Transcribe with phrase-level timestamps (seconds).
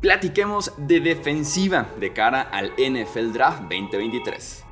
[0.00, 4.64] platiquemos de defensiva de cara al NFL Draft 2023.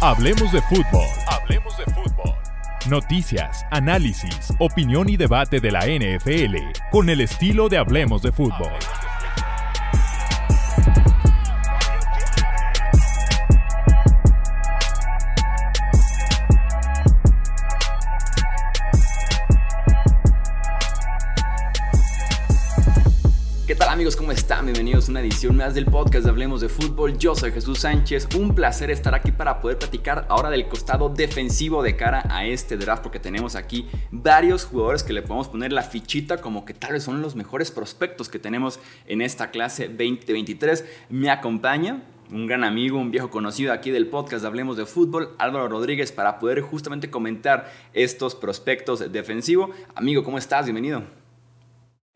[0.00, 1.06] Hablemos de fútbol.
[1.26, 2.34] Hablemos de fútbol.
[2.88, 6.56] Noticias, análisis, opinión y debate de la NFL
[6.90, 8.72] con el estilo de Hablemos de fútbol.
[25.38, 27.16] Edición más del podcast de Hablemos de Fútbol.
[27.16, 28.26] Yo soy Jesús Sánchez.
[28.34, 32.76] Un placer estar aquí para poder platicar ahora del costado defensivo de cara a este
[32.76, 36.94] draft porque tenemos aquí varios jugadores que le podemos poner la fichita como que tal
[36.94, 40.84] vez son los mejores prospectos que tenemos en esta clase 2023.
[41.08, 45.36] Me acompaña un gran amigo, un viejo conocido aquí del podcast de Hablemos de Fútbol,
[45.38, 49.70] Álvaro Rodríguez, para poder justamente comentar estos prospectos defensivos.
[49.94, 50.66] Amigo, ¿cómo estás?
[50.66, 51.04] Bienvenido.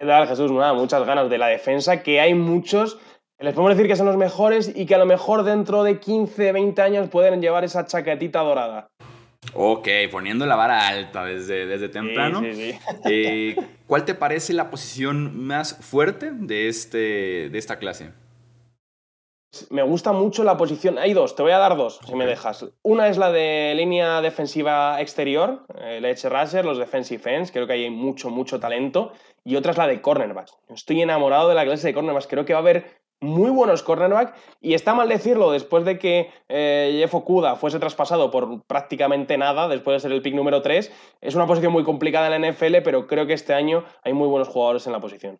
[0.03, 0.51] ¿Qué tal, Jesús?
[0.51, 2.99] Muchas ganas de la defensa, que hay muchos
[3.43, 6.53] les podemos decir que son los mejores y que a lo mejor dentro de 15,
[6.53, 8.89] 20 años pueden llevar esa chaquetita dorada.
[9.55, 12.41] Ok, poniendo la vara alta desde, desde temprano.
[12.41, 18.13] Sí, sí, eh, ¿Cuál te parece la posición más fuerte de, este, de esta clase?
[19.69, 20.99] Me gusta mucho la posición.
[20.99, 22.65] Hay dos, te voy a dar dos, si me dejas.
[22.83, 27.51] Una es la de línea defensiva exterior, el Edge Rusher, los defensive ends.
[27.53, 29.13] Creo que hay mucho, mucho talento
[29.45, 30.57] y otra es la de cornerbacks.
[30.71, 32.29] Estoy enamorado de la clase de cornerbacks.
[32.29, 36.31] Creo que va a haber muy buenos cornerbacks y está mal decirlo después de que
[36.49, 40.93] eh, Jeff Okuda fuese traspasado por prácticamente nada, después de ser el pick número 3.
[41.21, 44.29] Es una posición muy complicada en la NFL, pero creo que este año hay muy
[44.29, 45.39] buenos jugadores en la posición.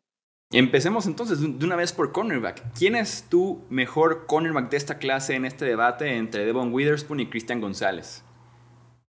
[0.53, 2.63] Empecemos entonces de una vez por cornerback.
[2.79, 7.27] ¿Quién es tu mejor cornerback de esta clase en este debate entre Devon Witherspoon y
[7.27, 8.23] Cristian González?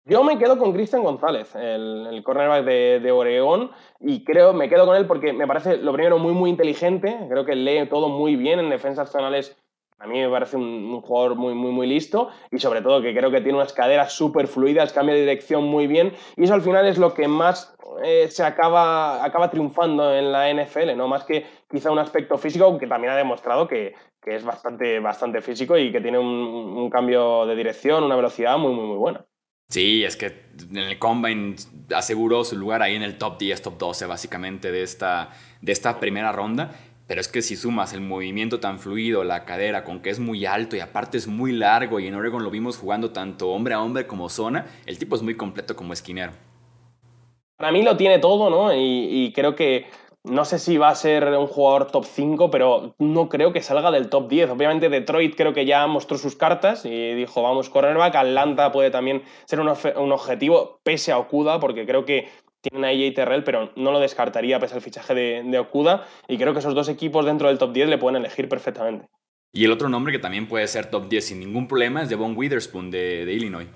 [0.08, 4.86] Yo me quedo con Cristian González, el, cornerback de, de, Oregón, y creo, me quedo
[4.86, 7.26] con él porque me parece, lo primero, muy, muy inteligente.
[7.28, 9.56] Creo que lee todo muy bien en defensas zonales.
[9.98, 13.32] A mí me parece un, jugador muy, muy, muy listo y sobre todo que creo
[13.32, 16.86] que tiene unas caderas súper fluidas, cambia de dirección muy bien y eso al final
[16.86, 21.08] es lo que más eh, se acaba, acaba triunfando en la NFL, ¿no?
[21.08, 25.40] Más que quizá un aspecto físico, aunque también ha demostrado que, que es bastante, bastante
[25.40, 29.26] físico y que tiene un, un cambio de dirección, una velocidad muy, muy, muy buena.
[29.68, 31.56] Sí, es que en el Combine
[31.94, 35.98] aseguró su lugar ahí en el top 10, top 12 básicamente de esta, de esta
[35.98, 36.72] primera ronda.
[37.08, 40.44] Pero es que si sumas el movimiento tan fluido, la cadera, con que es muy
[40.44, 43.80] alto y aparte es muy largo, y en Oregon lo vimos jugando tanto hombre a
[43.80, 46.32] hombre como zona, el tipo es muy completo como esquinero.
[47.56, 48.74] Para mí lo tiene todo, ¿no?
[48.74, 49.86] y creo que
[50.26, 53.90] no sé si va a ser un jugador top 5, pero no creo que salga
[53.90, 54.50] del top 10.
[54.50, 58.16] Obviamente Detroit creo que ya mostró sus cartas y dijo, vamos, cornerback.
[58.16, 62.28] Atlanta puede también ser un, objetivo, pese a Okuda, porque creo que
[62.60, 66.06] tienen a AJ Terrell, pero no lo descartaría pese al fichaje de, Okuda.
[66.28, 69.06] Y creo que esos dos equipos dentro del top 10 le pueden elegir perfectamente.
[69.52, 72.36] Y el otro nombre que también puede ser top 10 sin ningún problema es Devon
[72.36, 73.68] Witherspoon de Illinois.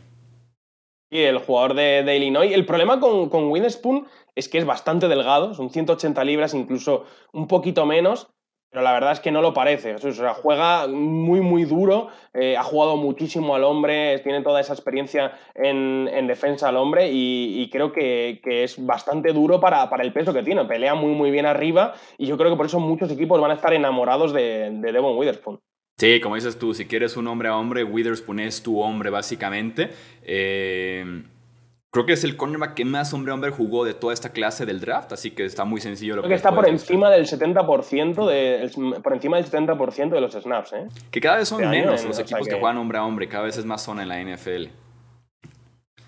[1.11, 2.53] Y el jugador de, Illinois.
[2.53, 7.49] El problema con, con Witherspoon es que es bastante delgado, son 180 libras, incluso un
[7.49, 8.31] poquito menos,
[8.71, 9.97] pero la verdad es que no lo parece.
[9.97, 14.73] O sea, juega muy, muy duro, eh, ha jugado muchísimo al hombre, tiene toda esa
[14.73, 20.33] experiencia en, defensa al hombre y, creo que, es bastante duro para, para, el peso
[20.33, 20.65] que tiene.
[20.67, 23.55] Pelea muy, muy bien arriba y yo creo que por eso muchos equipos van a
[23.55, 25.61] estar enamorados de, de Devon Witherspoon.
[25.99, 29.91] Sí, como dices tú, si quieres un hombre a hombre, Witherspoon es tu hombre básicamente.
[30.23, 31.23] Eh,
[31.93, 34.65] Creo que es el cornerback que más hombre a hombre jugó de toda esta clase
[34.65, 38.29] del draft, así que está muy sencillo lo Creo que, está por encima del 70%
[38.29, 40.87] de por encima del 70% de los snaps, ¿eh?
[41.11, 42.55] Que cada vez son este menos los equipos que...
[42.55, 44.67] juegan hombre a hombre, cada vez es más zona en la NFL.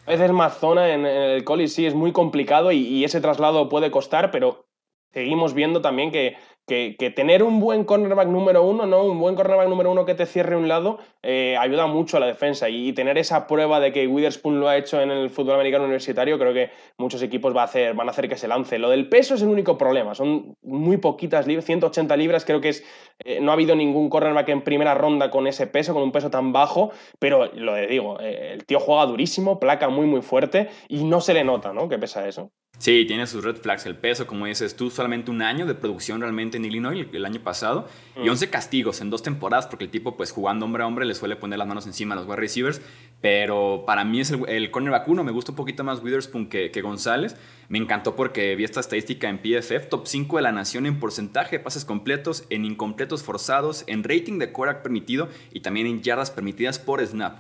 [0.07, 3.91] A veces más zona en, el college sí es muy complicado y ese traslado puede
[3.91, 4.65] costar, pero
[5.13, 9.05] seguimos viendo también que que, tener un buen cornerback número uno, ¿no?
[9.05, 12.27] Un buen cornerback número uno que te cierre un lado eh, ayuda mucho a la
[12.27, 12.69] defensa.
[12.69, 16.39] Y, tener esa prueba de que Witherspoon lo ha hecho en el fútbol americano universitario,
[16.39, 18.79] creo que muchos equipos va a hacer, van a hacer que se lance.
[18.79, 20.15] Lo del peso es el único problema.
[20.15, 22.45] Son muy poquitas libras, 180 libras.
[22.45, 22.85] Creo que es.
[23.25, 26.31] Eh, no ha habido ningún cornerback en primera ronda con ese peso, con un peso
[26.31, 26.91] tan bajo.
[27.19, 31.35] Pero lo digo, eh, el tío juega durísimo, placa muy, muy fuerte y no se
[31.35, 31.89] le nota, ¿no?
[31.89, 32.53] Que pesa eso.
[32.83, 33.87] Sí, tiene sus red flags.
[33.87, 37.41] El peso, como dices tú, solamente un año de producción realmente en Illinois el, año
[37.41, 37.87] pasado
[38.17, 38.51] y 11 mm.
[38.51, 41.61] castigos en dos temporadas porque el tipo, pues jugando hombre a hombre, le suele poner
[41.61, 42.83] las manos encima a los wide receivers.
[43.21, 45.23] Pero para mí es el, el cornerback uno.
[45.23, 47.37] Me gusta un poquito más Witherspoon que, que, González.
[47.69, 51.59] Me encantó porque vi esta estadística en PFF, top 5 de la nación en porcentaje
[51.59, 56.33] de pases completos, en incompletos forzados, en rating de quarterback permitido y también en yardas
[56.33, 57.37] permitidas por snap.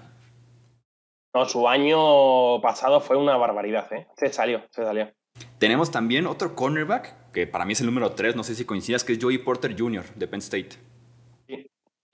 [1.34, 4.06] No, su año pasado fue una barbaridad, ¿eh?
[4.16, 5.10] Se salió, se salió.
[5.58, 9.04] Tenemos también otro cornerback, que para mí es el número 3, no sé si coincidas,
[9.04, 10.04] que es Joey Porter Jr.
[10.14, 10.91] de Penn State.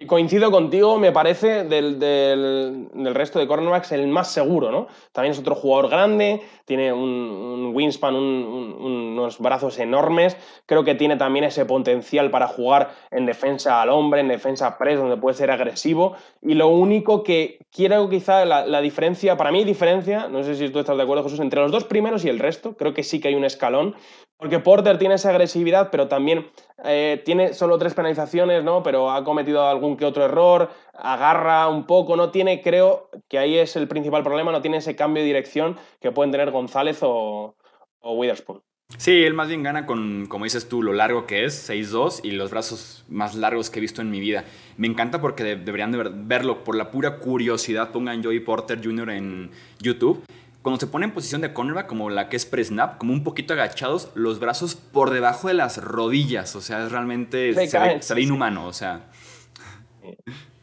[0.00, 4.86] Y coincido contigo, me parece, del, del, resto de cornerbacks el más seguro, ¿no?
[5.10, 10.36] También es otro jugador grande, tiene un, wingspan, unos brazos enormes.
[10.66, 15.00] Creo que tiene también ese potencial para jugar en defensa al hombre, en defensa press,
[15.00, 16.14] donde puede ser agresivo.
[16.42, 20.68] Y lo único que quiero quizá la, la diferencia, para mí diferencia, no sé si
[20.68, 23.20] tú estás de acuerdo, Jesús, entre los dos primeros y el resto, creo que sí
[23.20, 23.96] que hay un escalón.
[24.38, 26.46] Porque Porter tiene esa agresividad, pero también
[26.84, 28.84] eh, tiene solo tres penalizaciones, ¿no?
[28.84, 33.58] Pero ha cometido algún que otro error, agarra un poco, no tiene, creo que ahí
[33.58, 37.56] es el principal problema, no tiene ese cambio de dirección que pueden tener González o,
[38.00, 38.62] Witherspoon.
[38.96, 42.30] Sí, él más bien gana con, como dices tú, lo largo que es, 6'2 y
[42.30, 44.44] los brazos más largos que he visto en mi vida.
[44.76, 47.90] Me encanta porque deberían de verlo por la pura curiosidad.
[47.90, 49.10] Pongan Joey Porter Jr.
[49.10, 49.50] en
[49.80, 50.24] YouTube
[50.62, 53.54] cuando se pone en posición de cornerback, como la que es pre-snap, como un poquito
[53.54, 56.56] agachados, los brazos por debajo de las rodillas.
[56.56, 57.54] O sea, es realmente.
[58.00, 59.06] Se, ve, inhumano, o sea.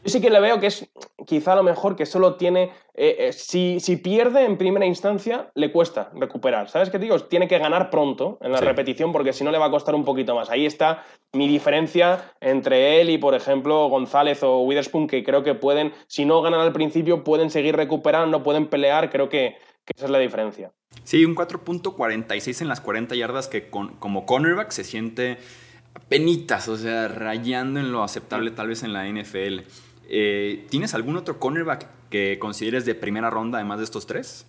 [0.05, 0.87] Yo sí que le veo que es
[1.25, 2.71] quizá lo mejor que solo tiene.
[2.93, 6.69] Eh, eh, si, si, pierde en primera instancia, le cuesta recuperar.
[6.69, 7.19] ¿Sabes qué digo?
[7.21, 10.05] Tiene que ganar pronto en la repetición porque si no le va a costar un
[10.05, 10.49] poquito más.
[10.51, 11.03] Ahí está
[11.33, 16.25] mi diferencia entre él y, por ejemplo, González o Witherspoon, que creo que pueden, si
[16.25, 19.09] no ganan al principio, pueden seguir recuperando, pueden pelear.
[19.09, 19.57] Creo que,
[19.93, 20.71] esa es la diferencia.
[21.03, 25.37] Sí, un 4.46 en las 40 yardas que como cornerback se siente
[26.09, 29.61] penitas, o sea, rayando en lo aceptable tal vez en la NFL.
[30.07, 34.45] Eh, ¿Tienes algún otro cornerback que consideres de primera ronda además de estos tres?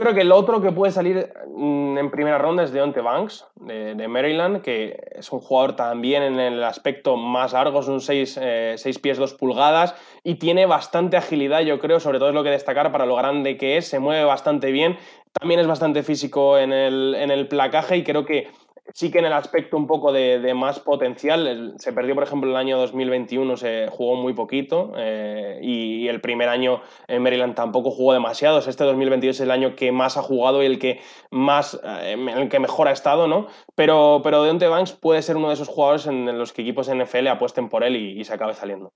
[0.00, 4.08] Creo que el otro que puede salir mm, en primera ronda es Deontay Banks, de,
[4.08, 8.76] Maryland, que es un jugador también en el aspecto más largo, es un 6, eh,
[9.02, 9.94] pies 2 pulgadas
[10.24, 13.58] y tiene bastante agilidad, yo creo, sobre todo es lo que destacar para lo grande
[13.58, 14.96] que es, se mueve bastante bien,
[15.38, 18.48] también es bastante físico en el, en el placaje y creo que
[18.94, 22.56] sí que en el aspecto un poco de, más potencial, se perdió, por ejemplo, el
[22.56, 28.12] año 2021, se jugó muy poquito eh, y, el primer año en Maryland tampoco jugó
[28.12, 28.58] demasiado.
[28.58, 31.00] Este 2022 es el año que más ha jugado y el que
[31.30, 33.46] más, eh, el que mejor ha estado, ¿no?
[33.76, 37.28] Pero, pero Deontay Banks puede ser uno de esos jugadores en los que equipos NFL
[37.28, 38.92] apuesten por él y, se acabe saliendo.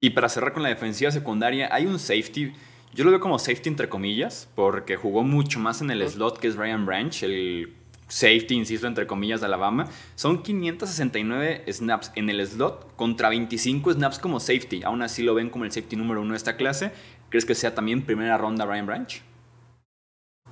[0.00, 2.52] Y para cerrar con la defensiva secundaria, hay un safety
[2.96, 6.48] yo lo veo como safety entre comillas, porque jugó mucho más en el slot que
[6.48, 7.74] es Ryan Branch, el
[8.08, 14.18] safety, insisto, entre comillas, de Alabama, son 569 snaps en el slot contra 25 snaps
[14.18, 14.82] como safety.
[14.84, 16.92] Aún así lo ven como el safety número uno de esta clase.
[17.28, 19.22] ¿Crees que sea también primera ronda Ryan Branch?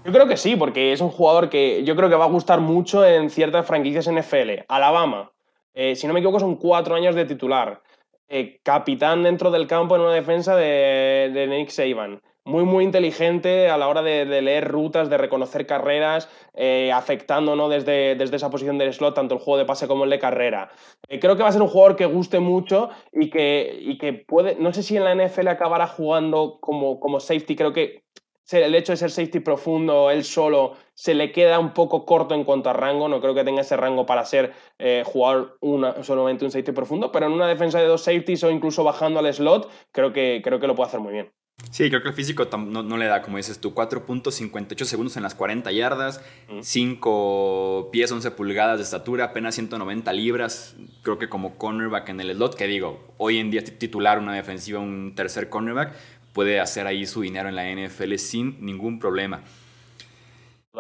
[0.05, 2.61] Yo creo que sí, porque es un jugador que yo creo que va a gustar
[2.61, 4.65] mucho en ciertas franquicias NFL.
[4.69, 5.33] Alabama,
[5.73, 7.83] eh, si no me equivoco, son cuatro años de titular.
[8.29, 13.71] Eh, capitán dentro del campo en una defensa de, de Nick Saban muy, muy inteligente
[13.71, 17.69] a la hora de, leer rutas, de reconocer carreras, eh, afectando ¿no?
[17.69, 20.71] desde, desde esa posición del slot tanto el juego de pase como el de carrera.
[21.09, 24.13] Eh, creo que va a ser un jugador que guste mucho y que, y que
[24.13, 28.05] puede, no sé si en la NFL acabará jugando como, como safety, creo que
[28.53, 32.45] el hecho de ser safety profundo, él solo, se le queda un poco corto en
[32.45, 33.09] cuanto a rango.
[33.09, 37.11] No creo que tenga ese rango para ser eh, jugar una, solamente un safety profundo,
[37.11, 40.61] pero en una defensa de dos safeties o incluso bajando al slot, creo que, creo
[40.61, 41.33] que lo puede hacer muy bien.
[41.71, 45.35] Sí, creo que el físico no, le da, como dices tú, 4.58 segundos en las
[45.35, 46.21] 40 yardas,
[46.61, 50.77] 5 pies, 11 pulgadas de estatura, apenas 190 libras.
[51.03, 54.79] Creo que como cornerback en el slot, que digo, hoy en día titular una defensiva,
[54.79, 55.95] un tercer cornerback,
[56.33, 59.43] puede hacer ahí su dinero en la NFL sin ningún problema.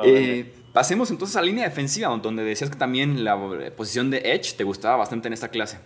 [0.03, 3.37] Eh, pasemos entonces a la línea defensiva, donde decías que también la
[3.77, 5.79] posición de Edge te gustaba bastante en esta clase.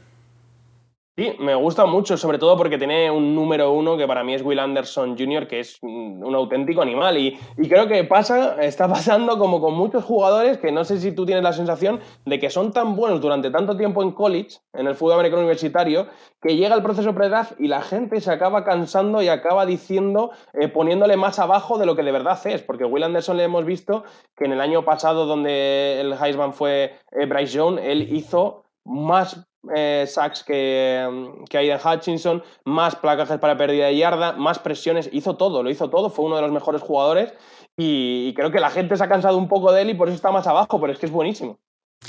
[1.18, 4.42] Sí, me gusta mucho, sobre todo porque tiene un número uno que para mí es
[4.42, 7.18] Will Anderson Jr., que es un auténtico animal.
[7.18, 7.36] Y,
[7.68, 11.42] creo que pasa, está pasando como con muchos jugadores que no sé si tú tienes
[11.42, 15.14] la sensación de que son tan buenos durante tanto tiempo en college, en el fútbol
[15.14, 16.06] americano universitario,
[16.40, 20.68] que llega el proceso pre-draft y la gente se acaba cansando y acaba diciendo, eh,
[20.68, 22.62] poniéndole más abajo de lo que de verdad es.
[22.62, 24.04] Porque Will Anderson le hemos visto
[24.36, 29.48] que en el año pasado, donde el Heisman fue eh, Bryce Jones, él hizo más
[29.74, 31.08] eh, sacks que,
[31.48, 35.90] que Aiden Hutchinson, más placajes para pérdida de yarda, más presiones, hizo todo, lo hizo
[35.90, 37.32] todo, fue uno de los mejores jugadores
[37.80, 40.16] y, creo que la gente se ha cansado un poco de él y por eso
[40.16, 41.60] está más abajo, pero es que es buenísimo.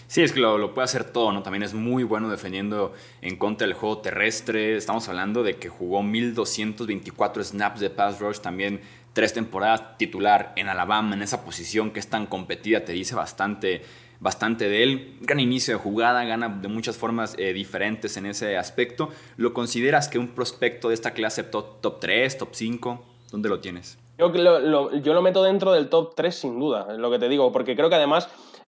[0.08, 1.44] Sí, es que lo, puede hacer todo, ¿no?
[1.44, 4.76] También es muy bueno defendiendo en contra del juego terrestre.
[4.76, 8.82] Estamos hablando de que jugó 1224 snaps de pass rush, también
[9.14, 13.84] tres temporadas titular en Alabama, en esa posición que es tan competida, te dice bastante
[14.20, 15.18] bastante de él.
[15.22, 19.10] Gran inicio de jugada, gana de muchas formas eh, diferentes en ese aspecto.
[19.38, 23.06] ¿Lo consideras que un prospecto de esta clase top, top 3, top 5?
[23.32, 23.98] ¿Dónde lo tienes?
[24.18, 27.54] Yo lo, yo lo meto dentro del top 3 sin duda, lo que te digo,
[27.54, 28.28] porque creo que además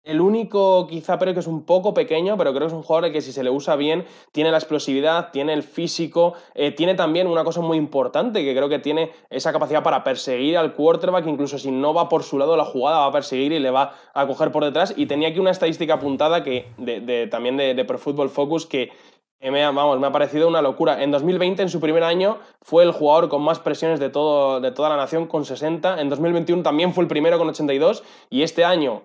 [0.04, 3.12] el único, quizá, pero que es un poco pequeño, pero creo que es un jugador
[3.12, 7.28] que si se le usa bien, tiene la explosividad, tiene el físico, eh, tiene también
[7.28, 11.58] una cosa muy importante, que creo que tiene esa capacidad para perseguir al quarterback, incluso
[11.58, 14.28] si no va por su lado la jugada, va a perseguir y le va a
[14.28, 14.94] coger por detrás.
[14.98, 16.68] Y tenía aquí una estadística apuntada que,
[17.32, 18.92] también de, Pro Football Focus que
[19.42, 21.02] me ha, vamos, me ha parecido una locura.
[21.04, 24.72] En 2020, en su primer año, fue el jugador con más presiones de, todo, de
[24.72, 26.00] toda la nación, con 60.
[26.02, 28.04] En 2021 también fue el primero con 82.
[28.30, 29.04] Y este año,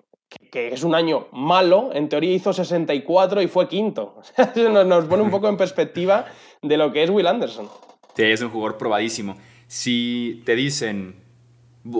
[0.51, 4.21] que es un año malo, en teoría hizo 64 y fue quinto.
[4.55, 6.25] nos, nos pone un poco en perspectiva
[6.61, 7.69] de lo que es Will Anderson.
[8.15, 9.37] Sí, es un jugador probadísimo.
[9.67, 11.15] Si te dicen,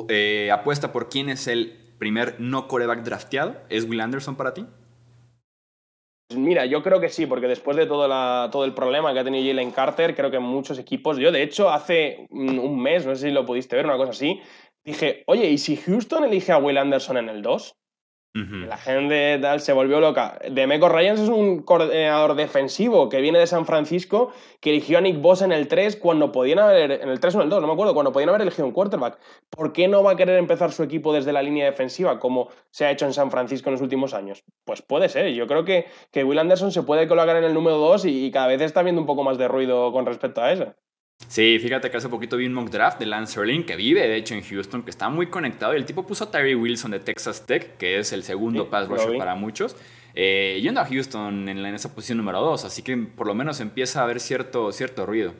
[0.09, 4.65] eh, apuesta por quién es el primer no coreback drafteado, ¿es Will Anderson para ti?
[6.36, 9.24] Mira, yo creo que sí, porque después de todo, la, todo el problema que ha
[9.24, 13.27] tenido Jalen Carter, creo que muchos equipos, yo de hecho hace un mes, no sé
[13.27, 14.39] si lo pudiste ver, una cosa así,
[14.83, 17.78] dije, oye, ¿y si Houston elige a Will Anderson en el 2?
[18.33, 20.38] La gente tal se volvió loca.
[20.51, 25.19] Demeco Ryans es un coordinador defensivo que viene de San Francisco, que eligió a Nick
[25.19, 27.67] Boss en el 3 cuando podían haber, en el 3 o en el 2, no
[27.67, 29.17] me acuerdo, cuando podían haber elegido un quarterback.
[29.50, 32.86] ¿Por qué no va a querer empezar su equipo desde la línea defensiva como se
[32.86, 34.43] ha hecho en San Francisco en los últimos años?
[34.63, 35.33] Pues puede ser.
[35.33, 38.31] Yo creo que, que Will Anderson se puede colocar en el número 2 y, y
[38.31, 40.75] cada vez está viendo un poco más de ruido con respecto a eso.
[41.28, 44.16] Sí, fíjate que hace poquito vi un mock draft de Lance Erling, que vive de
[44.16, 45.74] hecho en Houston, que está muy conectado.
[45.74, 48.88] Y el tipo puso a Tyree Wilson de Texas Tech, que es el segundo pass
[48.88, 49.76] rusher para muchos,
[50.16, 52.66] eh, yendo a Houston en, esa posición número 2.
[52.66, 55.34] Así que por lo menos empieza a haber cierto, cierto ruido.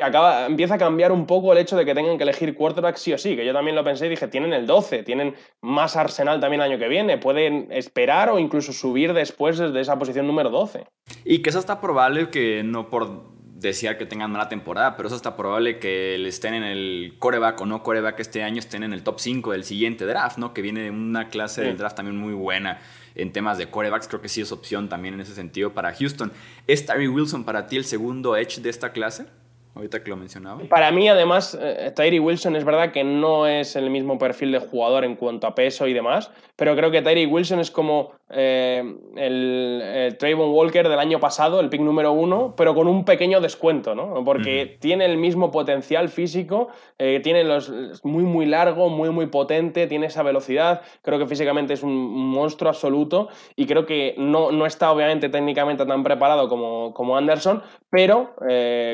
[0.00, 3.12] Acaba, empieza a cambiar un poco el hecho de que tengan que elegir quarterback sí
[3.12, 6.40] o sí, que yo también lo pensé y dije, tienen el 12, tienen más arsenal
[6.40, 10.50] también el año que viene, pueden esperar o incluso subir después desde esa posición número
[10.50, 10.84] 12.
[11.24, 13.33] Y que eso está probable que no por
[13.68, 17.66] desear que tengan mala temporada, pero eso está probable que estén en el coreback o
[17.66, 20.54] no coreback este año, estén en el top 5 del siguiente draft, ¿no?
[20.54, 22.80] Que viene de una clase del draft también muy buena
[23.14, 24.08] en temas de corebacks.
[24.08, 26.32] Creo que sí es opción también en ese sentido para Houston.
[26.66, 29.26] ¿Es Tyree Wilson para ti el segundo edge de esta clase?
[29.74, 30.62] ahorita que lo mencionaba.
[30.68, 34.60] Para mí, además, eh, Tyree Wilson es verdad que no es el mismo perfil de
[34.60, 38.82] jugador en cuanto a peso y demás, pero creo que Tyree Wilson es como eh,
[39.16, 43.40] el, el Trayvon Walker del año pasado, el pick número uno, pero con un pequeño
[43.40, 44.24] descuento, ¿no?
[44.24, 47.72] Porque tiene el mismo potencial físico, eh, tiene los
[48.04, 52.70] muy, muy largo, muy, muy potente, tiene esa velocidad, creo que físicamente es un monstruo
[52.70, 58.34] absoluto y creo que no, no está obviamente técnicamente tan preparado como, como Anderson, pero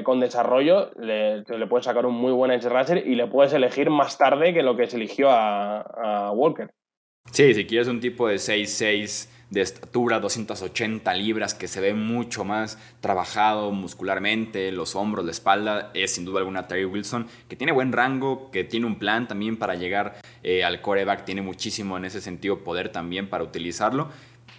[0.04, 3.90] con desarrollo le, le puedes sacar un muy buen edge rusher y le puedes elegir
[3.90, 6.70] más tarde que lo que se eligió a, Walker.
[7.32, 12.44] Sí, si quieres un tipo de 6'6 de estatura, 280 libras, que se ve mucho
[12.44, 17.72] más trabajado muscularmente, los hombros, la espalda, es sin duda alguna Terry Wilson, que tiene
[17.72, 22.04] buen rango, que tiene un plan también para llegar eh, al coreback, tiene muchísimo en
[22.04, 24.08] ese sentido poder también para utilizarlo.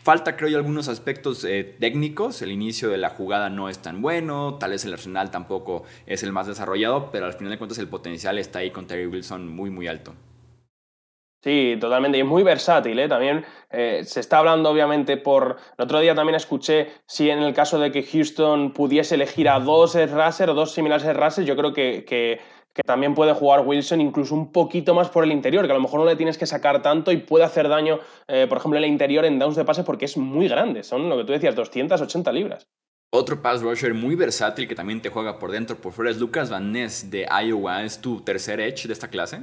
[0.03, 2.41] Falta, creo yo, algunos aspectos eh, técnicos.
[2.41, 6.23] El inicio de la jugada no es tan bueno, tal vez el arsenal tampoco es
[6.23, 9.47] el más desarrollado, pero al final de cuentas el potencial está ahí con Terry Wilson
[9.47, 10.15] muy, muy alto.
[11.43, 12.17] Sí, totalmente.
[12.17, 13.07] Y es muy versátil, ¿eh?
[13.07, 15.57] También eh, se está hablando, obviamente, por.
[15.77, 19.59] El otro día también escuché si en el caso de que Houston pudiese elegir a
[19.59, 22.39] dos Raser o dos similares Raser, yo creo que, que
[22.85, 25.99] también puede jugar Wilson incluso un poquito más por el interior, que a lo mejor
[25.99, 28.91] no le tienes que sacar tanto y puede hacer daño, eh, por ejemplo, en el
[28.91, 32.31] interior en downs de pase porque es muy grande, son lo que tú decías, 280
[32.31, 32.67] libras.
[33.13, 36.49] Otro pass rusher muy versátil que también te juega por dentro, por fuera, es Lucas
[36.49, 37.83] Van Ness de Iowa.
[37.83, 39.41] ¿Es tu tercer edge de esta clase?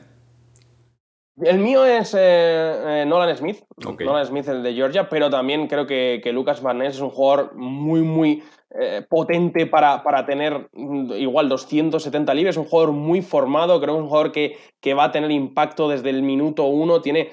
[1.42, 3.62] El mío es eh, eh, Nolan Smith,
[4.00, 7.10] Nolan Smith el de Georgia, pero también creo que, que Lucas Van Ness es un
[7.10, 12.92] jugador muy, muy eh, potente para, para, tener mm, igual 270 libres, es un jugador
[12.92, 16.22] muy formado, creo que es un jugador que, que va a tener impacto desde el
[16.22, 17.30] minuto uno, tiene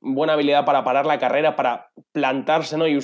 [0.00, 2.86] buena habilidad para parar la carrera, para plantarse ¿no?
[2.86, 3.00] y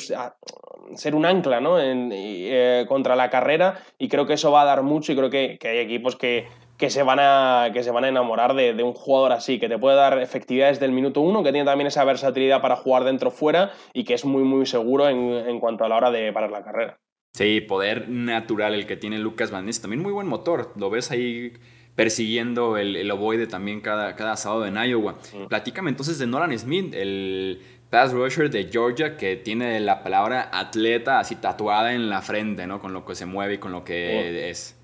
[0.95, 1.79] ser un ancla ¿no?
[1.81, 5.59] Eh, contra la carrera y creo que eso va a dar mucho y creo que,
[5.61, 6.47] que hay equipos que,
[6.79, 9.69] que se van a, que se van a enamorar de, de, un jugador así, que
[9.69, 13.05] te puede dar efectividad desde el minuto uno, que tiene también esa versatilidad para jugar
[13.05, 16.33] dentro fuera y que es muy muy seguro en, en cuanto a la hora de
[16.33, 16.99] parar la carrera.
[17.35, 19.81] Sí, poder natural el que tiene Lucas Van Ness.
[19.81, 20.73] También muy buen motor.
[20.77, 21.53] Lo ves ahí
[21.95, 25.19] persiguiendo el, el ovoide también cada, cada sábado en Iowa.
[25.49, 31.19] Platícame entonces de Nolan Smith, el pass rusher de Georgia que tiene la palabra atleta
[31.19, 32.81] así tatuada en la frente, ¿no?
[32.81, 34.78] Con lo que se mueve y con lo que es.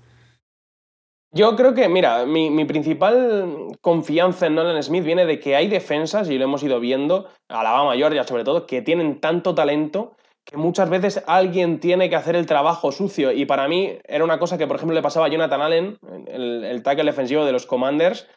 [1.37, 6.29] Yo creo que, mira, mi, principal confianza en Nolan Smith viene de que hay defensas,
[6.29, 10.15] y lo hemos ido viendo, Alabama, Georgia sobre todo, que tienen tanto talento
[10.45, 13.33] que muchas veces alguien tiene que hacer el trabajo sucio.
[13.33, 16.63] Y para mí era una cosa que, por ejemplo, le pasaba a Jonathan Allen, el,
[16.63, 18.29] el tackle defensivo de los Commanders,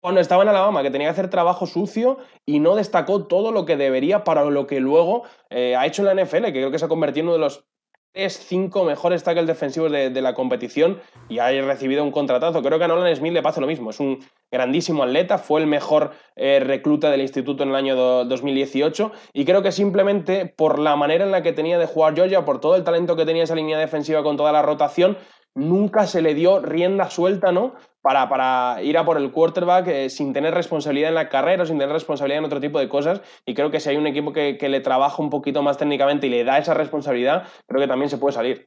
[0.00, 3.66] cuando estaba en Alabama, que tenía que hacer trabajo sucio y no destacó todo lo
[3.66, 6.78] que debería para lo que luego eh, ha hecho en la NFL, que creo que
[6.78, 7.66] se ha convertido en uno de los
[8.14, 12.62] cinco mejores tackles defensivos de, la competición y ha recibido un contratazo.
[12.62, 13.90] Creo que a Nolan Smith le pasa lo mismo.
[13.90, 14.18] Es un
[14.50, 19.62] grandísimo atleta, fue el mejor eh, recluta del instituto en el año 2018 y creo
[19.62, 22.84] que simplemente por la manera en la que tenía de jugar Georgia, por todo el
[22.84, 25.16] talento que tenía esa línea defensiva con toda la rotación,
[25.54, 27.74] nunca se le dio rienda suelta, ¿no?
[28.02, 31.78] Para, para ir a por el quarterback eh, sin tener responsabilidad en la carrera, sin
[31.78, 33.20] tener responsabilidad en otro tipo de cosas.
[33.44, 36.30] Y creo que si hay un equipo que, le trabaja un poquito más técnicamente y
[36.30, 38.64] le da esa responsabilidad, creo que también se puede salir.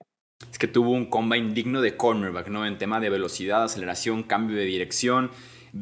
[0.51, 2.65] Es que tuvo un combine digno de cornerback, ¿no?
[2.65, 5.31] En tema de velocidad, aceleración, cambio de dirección.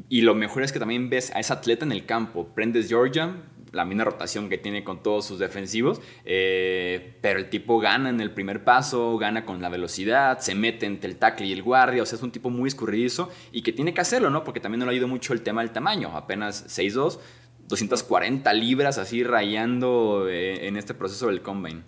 [0.07, 2.47] Y lo mejor es que también ves a ese atleta en el campo.
[2.55, 3.35] Prendes Georgia,
[3.71, 8.19] la misma rotación que tiene con todos sus defensivos, eh, pero el tipo gana en
[8.19, 12.03] el primer paso, gana con la velocidad, se mete entre el tackle y el guardia,
[12.03, 14.43] o sea, es un tipo muy escurridizo y que tiene que hacerlo, ¿no?
[14.43, 17.19] Porque también no le ha ido mucho el tema del tamaño, apenas 6'2",
[17.67, 21.83] 240 libras así rayando eh, en este proceso del combine.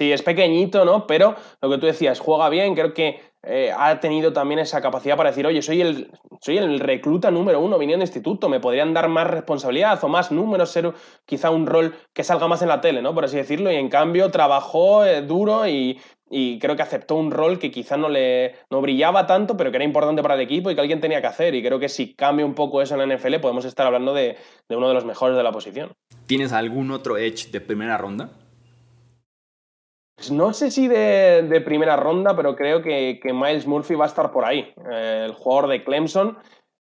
[0.00, 1.06] Sí, es pequeñito, ¿no?
[1.06, 5.16] Pero lo que tú decías, juega bien, creo que eh, ha tenido también esa capacidad
[5.16, 6.10] para decir, oye, soy el,
[6.42, 10.30] soy el recluta número uno viniendo de instituto, me podrían dar más responsabilidad o más
[10.30, 10.92] números, ser
[11.24, 13.14] quizá un rol que salga más en la tele, ¿no?
[13.14, 15.98] Por así decirlo, y en cambio trabajó eh, duro y,
[16.60, 19.84] creo que aceptó un rol que quizá no le no brillaba tanto, pero que era
[19.84, 21.56] importante para el equipo y que alguien tenía que hacer.
[21.56, 24.36] Y creo que si cambia un poco eso en la NFL, podemos estar hablando de,
[24.68, 25.90] de uno de los mejores de la posición.
[26.26, 28.30] ¿Tienes algún otro edge de primera ronda?
[30.30, 34.44] No sé si de, primera ronda, pero creo que, Miles Murphy va a estar por
[34.44, 36.38] ahí, eh, el jugador de Clemson.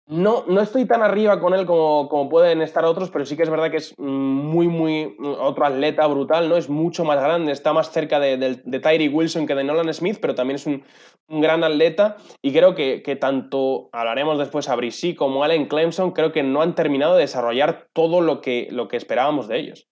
[0.10, 3.50] No, no estoy tan arriba con él como, pueden estar otros, pero sí que es
[3.50, 6.56] verdad que es muy, muy otro atleta brutal, ¿no?
[6.56, 10.20] Es mucho más grande, está más cerca de, de, Tyree Wilson que de Nolan Smith,
[10.22, 10.82] pero también es un,
[11.28, 16.42] gran atleta y creo que, tanto, hablaremos después a Brissy como Allen Clemson, creo que
[16.42, 19.90] no han terminado de desarrollar todo lo que, lo que esperábamos de ellos.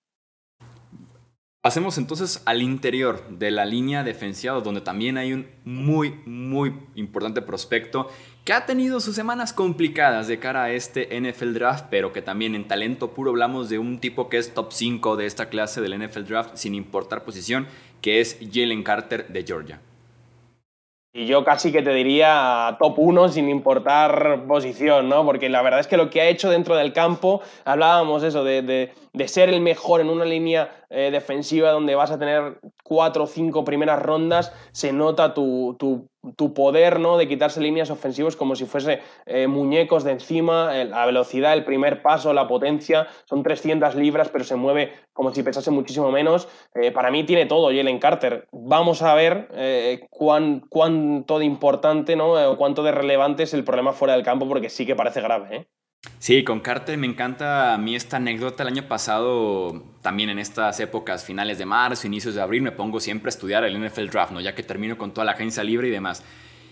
[1.65, 7.41] Pasemos entonces al interior de la línea defensiva, donde también hay un muy, muy importante
[7.41, 8.07] prospecto
[8.43, 12.53] que ha tenido sus semanas complicadas de cara a este NFL Draft, pero que también
[12.53, 15.97] en talento puro hablamos de un tipo que es top 5 de esta clase del
[15.99, 17.65] NFL Draft, sin importar posición,
[17.99, 19.81] que es Jalen Carter de Georgia.
[21.17, 25.23] Y yo casi que te diría top 1 sin importar posición, ¿no?
[25.23, 28.91] Porque la verdad es que lo que ha hecho dentro del campo, hablábamos eso, de,
[29.25, 33.63] ser el mejor en una línea eh, defensiva donde vas a tener cuatro o cinco
[33.63, 35.77] primeras rondas, se nota tu
[36.35, 37.17] tu poder ¿no?
[37.17, 42.01] de quitarse líneas ofensivas como si fuese eh, muñecos de encima, la velocidad, el primer
[42.01, 46.47] paso, la potencia, son 300 libras, pero se mueve como si pesase muchísimo menos.
[46.73, 48.47] Eh, para mí tiene todo Jalen Carter.
[48.51, 52.33] Vamos a ver eh, cuán, cuánto de importante ¿no?
[52.33, 55.67] o cuánto de relevante es el problema fuera del campo, porque sí que parece grave.
[56.19, 58.63] Sí, con Carter me encanta a mí esta anécdota.
[58.63, 62.99] El año pasado, también en estas épocas, finales de marzo, inicios de abril, me pongo
[62.99, 64.41] siempre a estudiar el NFL Draft, ¿no?
[64.41, 66.23] Ya que termino con toda la agencia libre y demás.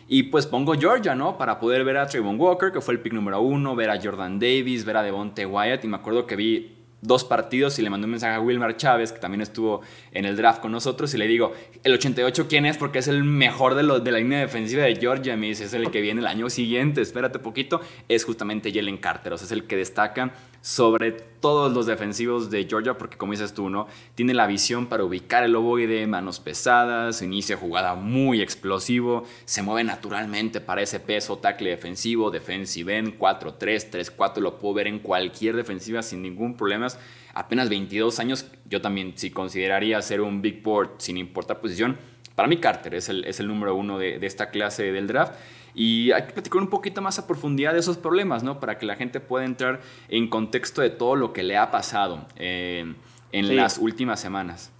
[0.08, 1.38] Y pues pongo Georgia, ¿no?
[1.38, 4.39] Para poder ver a Trayvon Walker, que fue el pick número uno, ver a Jordan
[4.39, 5.84] Davis, ver a Devonte Wyatt.
[5.86, 9.12] Y me acuerdo que vi dos partidos y le mandé un mensaje a Wilmar Chávez,
[9.12, 12.78] que también estuvo en el draft con nosotros, y le digo, ¿el 88 quién es?
[12.78, 15.36] Porque es el mejor de, los de la línea defensiva de Georgia.
[15.36, 17.82] Me dice, es el que viene el año siguiente, espérate poquito.
[18.08, 22.63] Es justamente Jalen Carter, o sea, es el que destaca sobre todos los defensivos de
[22.63, 23.86] Georgia, porque como dices tú, ¿no?
[24.15, 29.84] Tiene la visión para ubicar el ovoide, manos pesadas, inicia jugada muy explosivo, se mueve
[29.84, 35.58] naturalmente para ese peso, tackle defensivo, defensive end, 4-3, 3-4, lo puedo ver en cualquier
[35.58, 36.88] defensiva sin ningún problema.
[37.34, 41.97] Apenas 22 años, yo también si consideraría ser un big board sin importar posición.
[42.36, 45.34] Para mí Carter es el, es el número uno de, de esta clase del draft.
[45.75, 48.59] Y hay que platicar un poquito más a profundidad de esos problemas, ¿no?
[48.59, 52.25] Para que la gente pueda entrar en contexto de todo lo que le ha pasado
[52.36, 52.93] eh,
[53.31, 54.71] en las últimas semanas.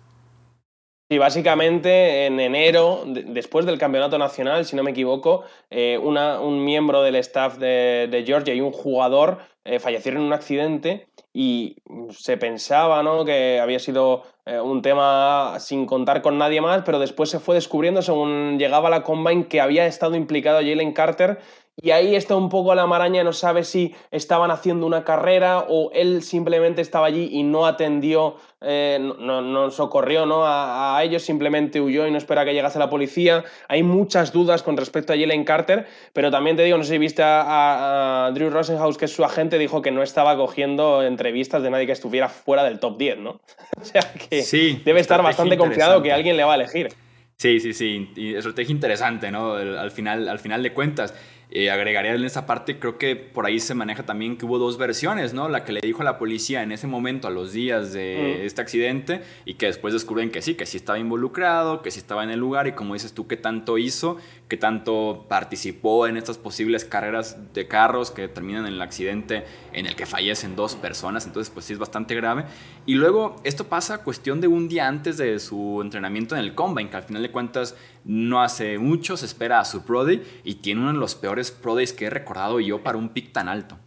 [1.10, 7.03] Sí, básicamente en enero, después del campeonato nacional, si no me equivoco, eh, un miembro
[7.03, 11.77] del staff de, Georgia y un jugador eh, fallecieron en un accidente y
[12.12, 13.25] se pensaba ¿no?
[13.25, 17.56] que había sido eh, un tema sin contar con nadie más, pero después se fue
[17.56, 21.39] descubriendo según llegaba la combine que había estado implicado Jalen Carter
[21.82, 25.90] y ahí está un poco la maraña, no sabe si estaban haciendo una carrera o
[25.92, 30.44] él simplemente estaba allí y no atendió, eh, no, socorrió ¿no?
[30.46, 33.44] A, ellos, simplemente huyó y no espera que llegase la policía.
[33.68, 36.98] Hay muchas dudas con respecto a Jalen Carter, pero también te digo, no sé si
[37.00, 41.72] viste a, Drew Rosenhaus, que es su agente, dijo que no estaba cogiendo entrevistas de
[41.72, 43.42] nadie que estuviera fuera del top 10, ¿no?
[43.82, 44.44] o sea que
[44.86, 46.90] debe estar bastante confiado que alguien le va a elegir.
[47.38, 49.56] Sí, sí, sí, y estrategia interesante, ¿no?
[49.56, 51.14] Al final, al final de cuentas.
[51.56, 54.80] Eh, agregaría en esa parte, creo que por ahí se maneja también que hubo dos
[54.80, 55.50] versiones, ¿no?
[55.50, 58.60] La que le dijo a la policía en ese momento, a los días de este
[58.60, 62.32] accidente, y que después descubren que sí, que sí estaba involucrado, que sí estaba en
[62.32, 66.86] el lugar, y como dices tú, qué tanto hizo, qué tanto participó en estas posibles
[66.86, 71.54] carreras de carros que terminan en el accidente en el que fallecen dos personas, entonces
[71.54, 72.46] pues sí es bastante grave.
[72.88, 76.89] Y luego esto pasa cuestión de un día antes de su entrenamiento en el Combine,
[76.89, 80.82] que al final de cuentas no hace mucho, se espera a su Pro y tiene
[80.82, 83.78] uno de los peores Pro Days que he recordado yo para un pick tan alto.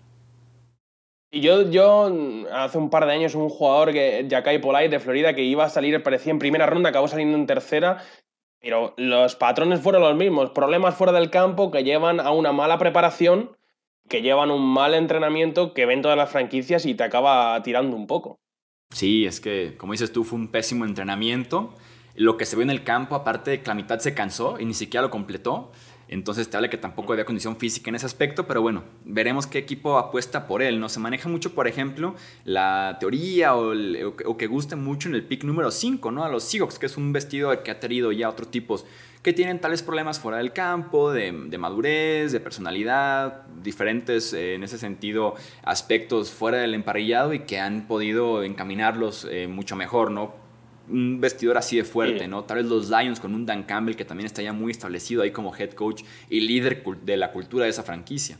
[1.30, 2.10] Y yo, yo
[2.52, 4.26] hace un par de años un jugador, que
[4.62, 8.02] Polite de Florida, que iba a salir, parecía en primera ronda, acabó saliendo en tercera,
[8.60, 12.78] pero los patrones fueron los mismos, problemas fuera del campo que llevan a una mala
[12.78, 13.56] preparación,
[14.08, 18.06] que llevan un mal entrenamiento que ven todas las franquicias y te acaba tirando un
[18.06, 18.38] poco.
[18.90, 21.74] Sí, es que, como dices tú, fue un pésimo entrenamiento
[22.16, 24.64] lo que se ve en el campo, aparte de que la mitad se cansó y
[24.64, 25.72] ni siquiera lo completó.
[26.08, 29.58] Entonces te habla que tampoco había condición física en ese aspecto, pero bueno, veremos qué
[29.58, 30.78] equipo apuesta por él.
[30.78, 30.88] ¿no?
[30.88, 35.70] Se maneja mucho, por ejemplo, la teoría o, que guste mucho en el pick número
[35.70, 36.24] 5, ¿no?
[36.24, 38.86] A los Seahawks, que es un vestido que ha tenido ya otros tipos
[39.22, 44.78] que tienen tales problemas fuera del campo, de, madurez, de personalidad, diferentes eh, en ese
[44.78, 50.45] sentido aspectos fuera del emparrillado y que han podido encaminarlos eh, mucho mejor, ¿no?
[50.88, 52.44] Un vestidor así de fuerte, ¿no?
[52.44, 55.30] Tal vez los Lions con un Dan Campbell que también está ya muy establecido ahí
[55.30, 58.38] como head coach y líder de la cultura de esa franquicia.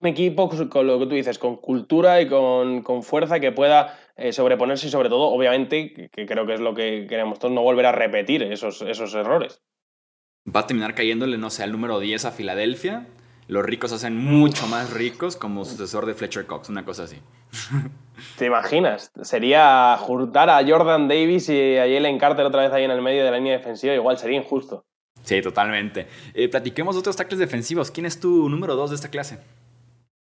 [0.00, 4.32] Un equipo con lo que tú dices, con cultura y con, fuerza que pueda eh,
[4.32, 7.86] sobreponerse y sobre todo, obviamente, que, creo que es lo que queremos todos, no volver
[7.86, 9.62] a repetir esos, esos errores.
[10.44, 13.06] Va a terminar cayéndole, no sé, al número 10 a Filadelfia.
[13.48, 17.16] Los ricos hacen mucho más ricos como sucesor de Fletcher Cox, una cosa así.
[18.38, 19.10] ¿Te imaginas?
[19.22, 23.24] Sería juntar a Jordan Davis y a Jalen Carter otra vez ahí en el medio
[23.24, 24.84] de la línea defensiva, igual sería injusto.
[25.24, 26.06] Sí, totalmente.
[26.34, 27.90] Eh, platiquemos de otros tackles defensivos.
[27.90, 29.38] ¿Quién es tu número dos de esta clase?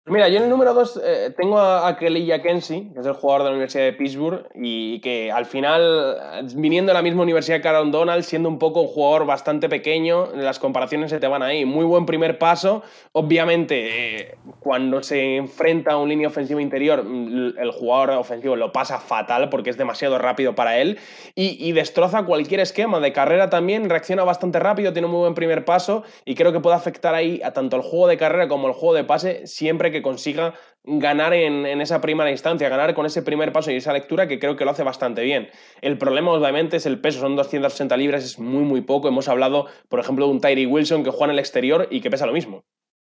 [0.09, 3.43] Mira, yo en el número 2 eh, tengo a, Kelly Kensi, que es el jugador
[3.43, 7.67] de la Universidad de Pittsburgh, y que al final, viniendo de la misma universidad que
[7.67, 11.65] Aaron Donald, siendo un poco un jugador bastante pequeño, las comparaciones se te van ahí.
[11.65, 12.85] Muy buen primer paso.
[13.11, 18.71] Obviamente, eh, cuando se enfrenta a un línea ofensiva interior, mm, el jugador ofensivo lo
[18.71, 21.01] pasa fatal porque es demasiado rápido para él
[21.35, 23.01] y, y destroza cualquier esquema.
[23.01, 26.61] De carrera también reacciona bastante rápido, tiene un muy buen primer paso y creo que
[26.61, 29.91] puede afectar ahí a tanto el juego de carrera como el juego de pase siempre
[29.91, 30.55] que que consiga
[30.85, 34.57] ganar en, esa primera instancia, ganar con ese primer paso y esa lectura que creo
[34.57, 35.49] que lo hace bastante bien.
[35.81, 39.09] El problema obviamente es el peso, son 260 libras, es muy muy poco.
[39.09, 42.11] Hemos hablado, por ejemplo, de un Tyree Wilson que juega en el exterior y que
[42.11, 42.65] pesa lo mismo.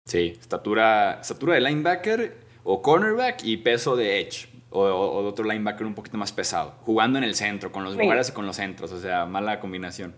[0.05, 4.49] Sí, estatura, estatura de linebacker o cornerback y peso de edge.
[4.71, 8.29] O, de otro linebacker un poquito más pesado, jugando en el centro, con los lugares
[8.29, 10.13] y con los centros, o sea, mala combinación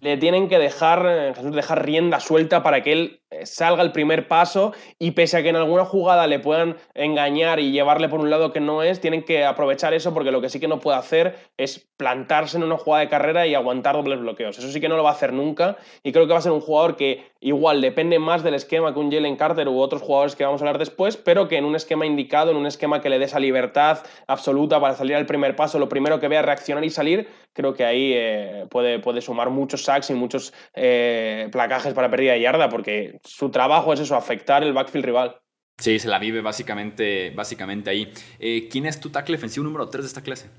[0.00, 4.72] le tienen que dejar, eh, dejar rienda suelta para que él salga el primer paso
[4.98, 8.52] y pese a que en alguna jugada le puedan engañar y llevarle por un lado
[8.52, 11.36] que no es, tienen que aprovechar eso porque lo que sí que no puede hacer
[11.56, 14.58] es plantarse en una jugada de carrera y aguantar dobles bloqueos.
[14.58, 16.52] Eso sí que no lo va a hacer nunca y creo que va a ser
[16.52, 20.36] un jugador que igual depende más del esquema que un Jalen Carter u otros jugadores
[20.36, 23.08] que vamos a hablar después, pero que en un esquema indicado, en un esquema que
[23.08, 26.84] le dé esa libertad absoluta para salir al primer paso, lo primero que vea reaccionar
[26.84, 31.94] y salir, creo que ahí eh, puede, puede sumar muchos sacks y muchos eh, placajes
[31.94, 35.40] para pérdida de yarda, porque su trabajo es eso, afectar el backfield rival.
[35.78, 38.12] Sí, se la vive básicamente, básicamente ahí.
[38.38, 40.50] Eh, ¿Quién es tu tackle defensivo número 3 de esta clase?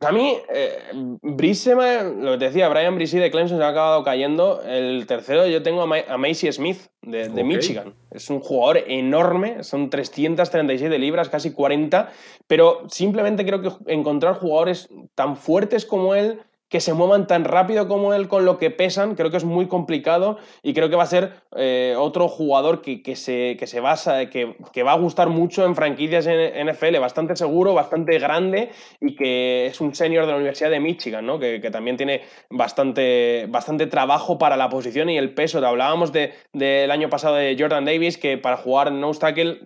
[0.00, 4.60] A mí, eh, lo que te decía, Brian Brisey de Clemson se ha acabado cayendo.
[4.62, 7.94] El tercero yo tengo a, Macy Smith de, Michigan.
[8.10, 12.10] Es un jugador enorme, son 337 libras, casi 40,
[12.46, 17.88] pero simplemente creo que encontrar jugadores tan fuertes como él que se muevan tan rápido
[17.88, 21.04] como él con lo que pesan, creo que es muy complicado y creo que va
[21.04, 25.28] a ser eh, otro jugador que, se, que se basa, que, que, va a gustar
[25.28, 30.32] mucho en franquicias en NFL, bastante seguro, bastante grande y que es un senior de
[30.32, 31.38] la Universidad de Michigan, ¿no?
[31.38, 35.64] que, también tiene bastante, bastante trabajo para la posición y el peso.
[35.64, 39.60] Hablábamos del de, año pasado de Jordan Davis, que para jugar no tackle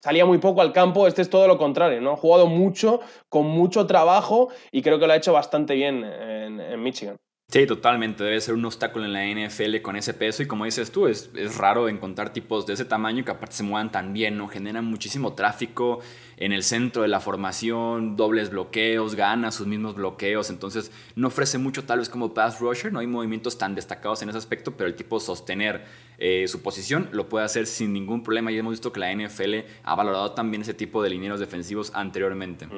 [0.00, 2.12] salía muy poco al campo, este es todo lo contrario, ¿no?
[2.12, 6.82] Ha jugado mucho, con mucho trabajo y creo que lo ha hecho bastante bien en,
[6.82, 7.16] Michigan.
[7.50, 8.22] Sí, totalmente.
[8.22, 10.42] Debe ser un obstáculo en la NFL con ese peso.
[10.42, 13.62] Y como dices tú, es, es, raro encontrar tipos de ese tamaño que aparte se
[13.62, 14.48] muevan tan bien, ¿no?
[14.48, 16.00] Generan muchísimo tráfico
[16.36, 20.50] en el centro de la formación, dobles bloqueos, gana sus mismos bloqueos.
[20.50, 22.92] Entonces, no ofrece mucho tal vez como pass rusher.
[22.92, 25.86] No hay movimientos tan destacados en ese aspecto, pero el tipo sostener
[26.18, 28.52] eh, su posición lo puede hacer sin ningún problema.
[28.52, 32.68] Y hemos visto que la NFL ha valorado también ese tipo de linieros defensivos anteriormente.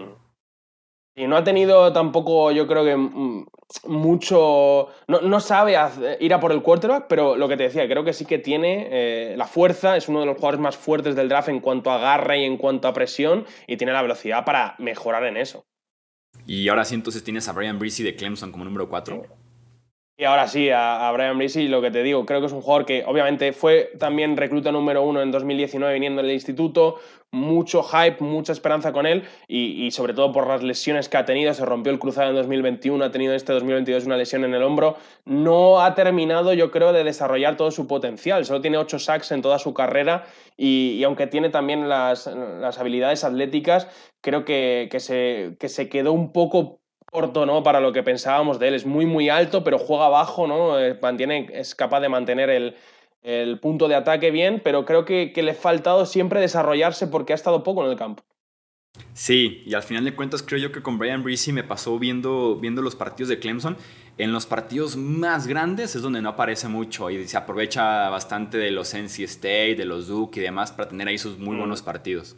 [1.17, 3.47] Y no ha tenido tampoco, yo creo que mm,
[3.89, 4.89] mucho.
[5.09, 5.77] No, sabe
[6.21, 8.89] ir a por el quarterback, pero lo que te decía, creo que sí que tiene
[8.91, 11.99] eh, la fuerza, es uno de los jugadores más fuertes del draft en cuanto a
[11.99, 15.65] garra y en cuanto a presión, y tiene la velocidad para mejorar en eso.
[16.47, 19.40] Y ahora sí, entonces tienes a Brian Breesy de Clemson como número 4.
[20.21, 22.85] Y ahora sí, a, Brian Breesy, lo que te digo, creo que es un jugador
[22.85, 26.97] que obviamente fue también recluta número uno en 2019 viniendo del instituto,
[27.31, 31.55] mucho hype, mucha esperanza con él y, sobre todo por las lesiones que ha tenido,
[31.55, 34.99] se rompió el cruzado en 2021, ha tenido este 2022 una lesión en el hombro,
[35.25, 39.41] no ha terminado yo creo de desarrollar todo su potencial, solo tiene ocho sacks en
[39.41, 43.89] toda su carrera y, aunque tiene también las, habilidades atléticas,
[44.21, 46.80] creo que, se, que se quedó un poco
[47.11, 47.63] corto, ¿no?
[47.63, 48.75] Para lo que pensábamos de él.
[48.75, 50.79] Es muy, muy alto, pero juega bajo, ¿no?
[50.79, 55.51] Eh, mantiene, es capaz de mantener el, punto de ataque bien, pero creo que, le
[55.51, 58.23] ha faltado siempre desarrollarse porque ha estado poco en el campo.
[59.13, 62.57] Sí, y al final de cuentas creo yo que con Brian Breesy me pasó viendo,
[62.57, 63.77] viendo los partidos de Clemson.
[64.19, 68.71] En los partidos más grandes es donde no aparece mucho y se aprovecha bastante de
[68.71, 71.59] los NC State, de los Duke y demás para tener ahí sus muy mm.
[71.59, 72.37] buenos partidos.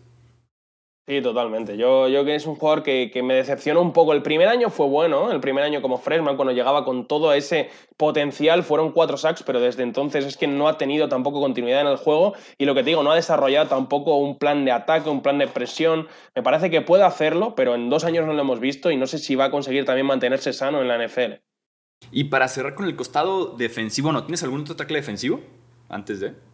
[1.05, 1.77] Sí, totalmente.
[1.77, 4.13] Yo, yo que es un jugador que, me decepcionó un poco.
[4.13, 7.71] El primer año fue bueno, el primer año como freshman, cuando llegaba con todo ese
[7.97, 11.89] potencial, fueron cuatro sacks, pero desde entonces es que no ha tenido tampoco continuidad en
[11.89, 15.11] el juego y lo que te digo, no ha desarrollado tampoco un plan de ataque,
[15.11, 16.07] un plan de presión.
[16.37, 19.09] Me parece que puede hacerlo, pero en dos años no lo hemos visto y no
[19.09, 21.33] sé si va a conseguir también mantenerse sano en la NFL.
[22.13, 25.41] Y para cerrar con el costado defensivo, ¿no tienes algún otro tackle defensivo
[25.89, 26.52] antes de?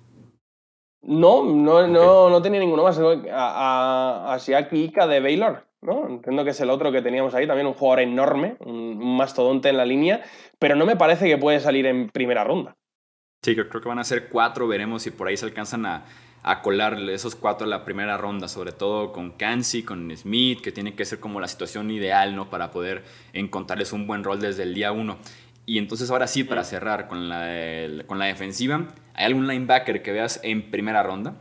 [1.02, 2.98] No, no, no, no tenía ninguno más.
[3.32, 6.08] A, a, Ika de Baylor, ¿no?
[6.08, 9.76] Entiendo que es el otro que teníamos ahí, también un jugador enorme, un, mastodonte en
[9.76, 10.22] la línea,
[10.58, 12.76] pero no me parece que puede salir en primera ronda.
[13.42, 16.04] Sí, creo, que van a ser cuatro, veremos si por ahí se alcanzan a,
[16.42, 20.72] a colar esos cuatro en la primera ronda, sobre todo con Kansi, con Smith, que
[20.72, 22.50] tiene que ser como la situación ideal, ¿no?
[22.50, 25.18] Para poder encontrarles un buen rol desde el día uno.
[25.68, 27.46] Y entonces ahora sí, para cerrar con la,
[28.06, 31.34] con la defensiva, ¿hay algún linebacker que veas en primera ronda?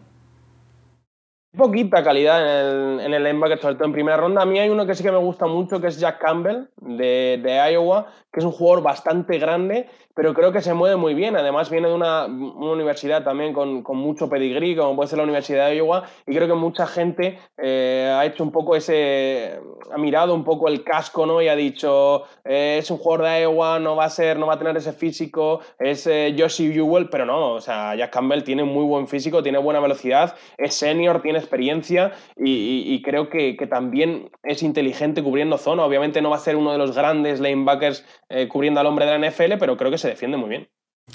[1.56, 4.42] Poquita calidad en el, en el linebacker, sobre todo en primera ronda.
[4.42, 7.40] A mí hay uno que sí que me gusta mucho, que es Jack Campbell, de,
[7.42, 11.36] de Iowa, que es un jugador bastante grande pero creo que se mueve muy bien.
[11.36, 15.76] Además, viene de una, universidad también con, mucho pedigrí, como puede ser la Universidad de
[15.76, 19.60] Iowa, y creo que mucha gente eh, ha hecho un poco ese.
[19.92, 21.40] ha mirado un poco el casco, ¿no?
[21.40, 24.56] Y ha dicho, eh, es un jugador de Iowa, no va a ser, no va
[24.56, 28.64] a tener ese físico, es eh, Josie Ewell, pero no, o sea, Jack Campbell tiene
[28.64, 34.32] muy buen físico, tiene buena velocidad, es senior, tiene experiencia y, creo que, que, también
[34.42, 35.86] es inteligente cubriendo zona.
[35.86, 38.04] Obviamente no va a ser uno de los grandes lanebackers
[38.50, 40.70] cubriendo al hombre de la NFL, pero creo que se defiende muy bien.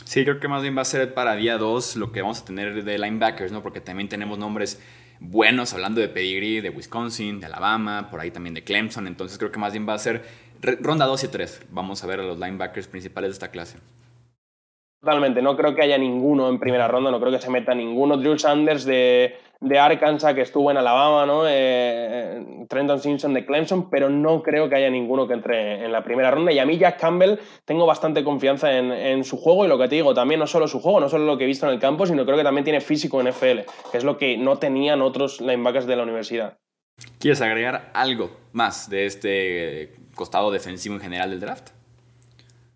[0.04, 2.44] Sí, creo que más bien va a ser para día 2 lo que vamos a
[2.44, 3.62] tener de linebackers, ¿no?
[3.62, 4.80] Porque también tenemos nombres
[5.20, 9.06] buenos, hablando de pedigree, de Wisconsin, de Alabama, por ahí también de Clemson.
[9.06, 10.24] Entonces creo que más bien va a ser
[10.80, 11.62] ronda 2 y 3.
[11.70, 13.78] Vamos a ver a los linebackers principales de esta clase.
[15.02, 18.16] Totalmente, no creo que haya ninguno en primera ronda, no creo que se meta ninguno.
[18.16, 21.42] Drew Sanders de, de Arkansas, que estuvo en Alabama, ¿no?
[21.44, 26.04] Eh, Trenton Simpson de Clemson, pero no creo que haya ninguno que entre en la
[26.04, 26.52] primera ronda.
[26.52, 29.96] Y a mí, Jack Campbell, tengo bastante confianza en, su juego y lo que te
[29.96, 32.06] digo, también no solo su juego, no solo lo que he visto en el campo,
[32.06, 35.40] sino creo que también tiene físico en FL, que es lo que no tenían otros
[35.40, 36.58] linebackers de la universidad.
[37.18, 41.70] ¿Quieres agregar algo más de este costado defensivo en general del draft?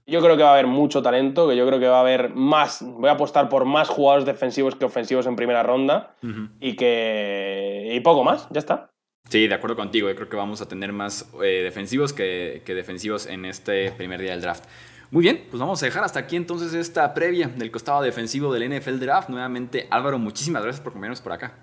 [0.08, 2.30] Yo creo que va a haber mucho talento, que yo creo que va a haber
[2.30, 6.14] más, voy a apostar por más jugadores defensivos que ofensivos en primera ronda
[6.60, 8.90] y que y poco más, ya está.
[9.28, 13.26] Sí, de acuerdo contigo, yo creo que vamos a tener más eh, defensivos que, defensivos
[13.26, 14.64] en este primer día del draft.
[15.10, 18.76] Muy bien, pues vamos a dejar hasta aquí entonces esta previa del costado defensivo del
[18.76, 19.28] NFL Draft.
[19.28, 21.58] Nuevamente, Álvaro, muchísimas gracias por acompañarnos por acá.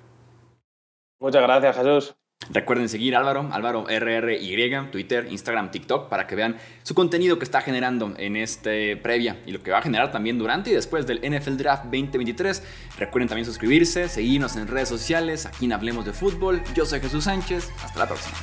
[1.19, 2.15] Muchas gracias, Jesús.
[2.49, 7.61] Recuerden seguir Álvaro, Álvaro RRY, Twitter, Instagram, TikTok, para que vean su contenido que está
[7.61, 11.19] generando en este previa y lo que va a generar también durante y después del
[11.19, 12.63] NFL Draft 2023.
[12.97, 16.61] Recuerden también suscribirse, seguirnos en redes sociales, aquí en Hablemos de Fútbol.
[16.75, 18.37] Yo soy Jesús Sánchez, hasta la próxima.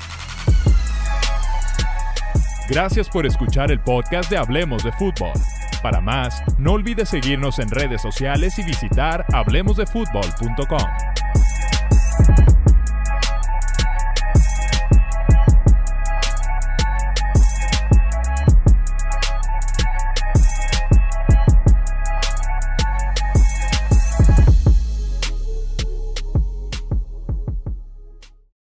[2.69, 5.33] Gracias por escuchar el podcast de Hablemos de Fútbol.
[5.83, 11.20] Para más, no olvides seguirnos en redes sociales y visitar hablemosdefutbol.com.